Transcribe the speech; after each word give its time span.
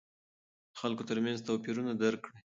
د 0.69 0.73
خلکو 0.81 1.07
ترمنځ 1.09 1.37
توپیرونه 1.47 1.91
درک 2.01 2.21
کړئ. 2.25 2.39